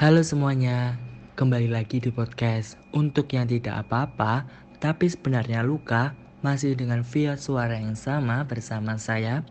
Halo 0.00 0.24
semuanya, 0.24 0.96
kembali 1.36 1.68
lagi 1.76 2.00
di 2.00 2.08
podcast 2.08 2.80
Untuk 2.96 3.36
yang 3.36 3.44
tidak 3.44 3.84
apa-apa, 3.84 4.48
tapi 4.80 5.12
sebenarnya 5.12 5.60
luka 5.60 6.16
Masih 6.40 6.72
dengan 6.72 7.04
via 7.04 7.36
suara 7.36 7.76
yang 7.76 7.92
sama 8.00 8.48
bersama 8.48 8.96
saya, 8.96 9.44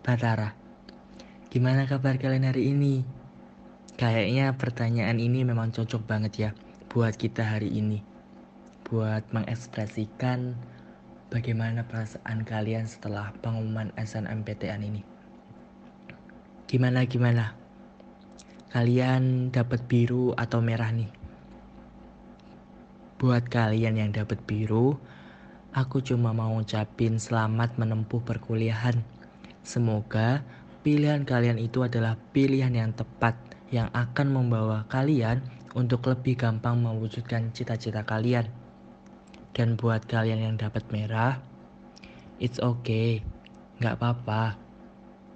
Batara 0.00 0.56
Gimana 1.52 1.84
kabar 1.84 2.16
kalian 2.16 2.48
hari 2.48 2.72
ini? 2.72 3.04
Kayaknya 4.00 4.56
pertanyaan 4.56 5.20
ini 5.20 5.44
memang 5.44 5.68
cocok 5.68 6.08
banget 6.08 6.32
ya 6.48 6.50
Buat 6.88 7.20
kita 7.20 7.44
hari 7.44 7.68
ini 7.68 8.00
Buat 8.88 9.28
mengekspresikan 9.36 10.56
bagaimana 11.28 11.84
perasaan 11.84 12.48
kalian 12.48 12.88
setelah 12.88 13.36
pengumuman 13.44 13.92
SNMPTN 14.00 14.80
ini 14.80 15.04
Gimana 16.72 17.04
gimana? 17.04 17.59
Kalian 18.70 19.50
dapat 19.50 19.82
biru 19.90 20.30
atau 20.38 20.62
merah 20.62 20.94
nih. 20.94 21.10
Buat 23.18 23.50
kalian 23.50 23.98
yang 23.98 24.10
dapat 24.14 24.38
biru, 24.46 24.94
aku 25.74 25.98
cuma 26.06 26.30
mau 26.30 26.54
ucapin 26.54 27.18
selamat 27.18 27.82
menempuh 27.82 28.22
perkuliahan. 28.22 29.02
Semoga 29.66 30.46
pilihan 30.86 31.26
kalian 31.26 31.58
itu 31.58 31.82
adalah 31.82 32.14
pilihan 32.30 32.70
yang 32.70 32.94
tepat 32.94 33.34
yang 33.74 33.90
akan 33.90 34.38
membawa 34.38 34.86
kalian 34.86 35.42
untuk 35.74 36.06
lebih 36.06 36.38
gampang 36.38 36.78
mewujudkan 36.78 37.50
cita-cita 37.50 38.06
kalian. 38.06 38.46
Dan 39.50 39.74
buat 39.74 40.06
kalian 40.06 40.46
yang 40.46 40.54
dapat 40.54 40.86
merah, 40.94 41.42
it's 42.38 42.62
okay, 42.62 43.18
nggak 43.82 43.98
apa-apa. 43.98 44.54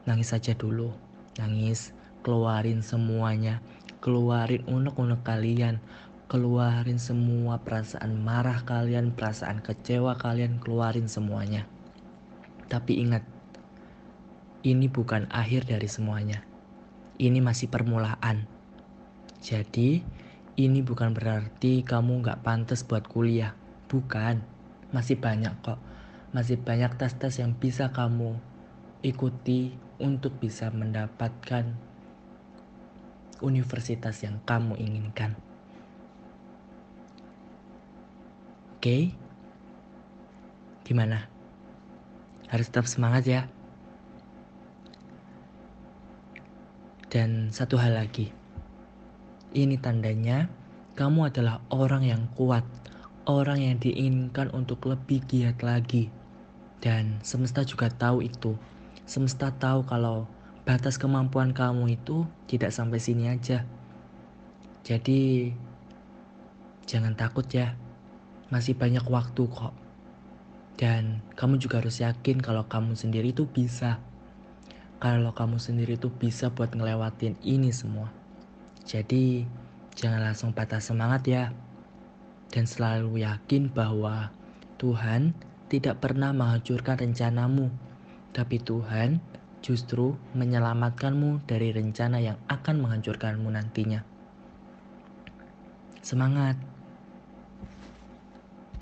Nangis 0.07 0.31
saja 0.31 0.55
dulu, 0.55 0.95
nangis 1.35 1.91
keluarin 2.25 2.81
semuanya. 2.81 3.61
Keluarin 4.01 4.65
unek-unek 4.65 5.21
kalian. 5.21 5.85
Keluarin 6.25 6.97
semua 6.97 7.61
perasaan 7.61 8.17
marah 8.17 8.65
kalian 8.65 9.13
perasaan 9.13 9.61
kecewa 9.61 10.17
kalian 10.17 10.57
keluarin 10.57 11.07
semuanya. 11.07 11.69
Tapi 12.73 13.05
ingat 13.05 13.23
ini 14.65 14.89
bukan 14.89 15.29
akhir 15.29 15.69
dari 15.69 15.85
semuanya. 15.85 16.41
Ini 17.21 17.45
masih 17.45 17.69
permulaan. 17.69 18.49
Jadi 19.45 20.01
ini 20.57 20.81
bukan 20.81 21.13
berarti 21.13 21.85
kamu 21.85 22.25
nggak 22.25 22.41
pantas 22.41 22.89
buat 22.89 23.05
kuliah. 23.05 23.53
Bukan. 23.93 24.41
Masih 24.97 25.21
banyak 25.21 25.53
kok. 25.61 25.77
Masih 26.33 26.57
banyak 26.57 26.97
tes-tes 26.97 27.39
yang 27.45 27.53
bisa 27.53 27.93
kamu 27.93 28.41
ikuti 29.05 29.77
untuk 30.01 30.41
bisa 30.41 30.73
mendapatkan 30.73 31.77
universitas 33.41 34.21
yang 34.23 34.39
kamu 34.45 34.79
inginkan. 34.79 35.35
Oke, 38.77 39.17
gimana? 40.85 41.27
Harus 42.53 42.69
tetap 42.69 42.85
semangat 42.85 43.25
ya. 43.25 43.43
Dan 47.09 47.49
satu 47.55 47.81
hal 47.81 47.97
lagi, 47.97 48.35
ini 49.55 49.79
tandanya 49.79 50.51
kamu 50.99 51.31
adalah 51.31 51.63
orang 51.71 52.05
yang 52.05 52.27
kuat, 52.35 52.67
orang 53.25 53.63
yang 53.63 53.79
diinginkan 53.81 54.51
untuk 54.53 54.85
lebih 54.85 55.25
giat 55.25 55.63
lagi. 55.63 56.11
Dan 56.83 57.25
semesta 57.25 57.65
juga 57.65 57.89
tahu 57.89 58.21
itu. 58.21 58.59
Semesta 59.09 59.49
tahu 59.49 59.89
kalau 59.89 60.29
batas 60.65 60.97
kemampuan 60.97 61.53
kamu 61.53 62.01
itu 62.01 62.25
tidak 62.49 62.73
sampai 62.73 62.97
sini 62.97 63.29
aja. 63.29 63.69
Jadi 64.81 65.53
jangan 66.89 67.13
takut 67.13 67.45
ya. 67.53 67.77
Masih 68.49 68.73
banyak 68.73 69.05
waktu 69.05 69.45
kok. 69.45 69.77
Dan 70.81 71.21
kamu 71.37 71.61
juga 71.61 71.85
harus 71.85 72.01
yakin 72.01 72.41
kalau 72.41 72.65
kamu 72.65 72.97
sendiri 72.97 73.37
itu 73.37 73.45
bisa. 73.45 74.01
Kalau 75.05 75.37
kamu 75.37 75.61
sendiri 75.61 76.01
itu 76.01 76.09
bisa 76.09 76.49
buat 76.49 76.73
ngelewatin 76.73 77.37
ini 77.45 77.69
semua. 77.69 78.09
Jadi 78.89 79.45
jangan 79.93 80.33
langsung 80.33 80.57
patah 80.57 80.81
semangat 80.81 81.29
ya. 81.29 81.45
Dan 82.49 82.65
selalu 82.65 83.21
yakin 83.21 83.69
bahwa 83.69 84.33
Tuhan 84.81 85.37
tidak 85.69 86.01
pernah 86.01 86.33
menghancurkan 86.33 87.05
rencanamu. 87.05 87.69
Tapi 88.33 88.57
Tuhan 88.65 89.21
justru 89.65 90.21
menyelamatkanmu 90.37 91.49
dari 91.49 91.73
rencana 91.73 92.21
yang 92.21 92.37
akan 92.53 92.85
menghancurkanmu 92.85 93.49
nantinya. 93.49 94.05
Semangat! 96.05 96.61